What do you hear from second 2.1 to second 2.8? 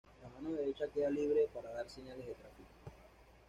de tráfico.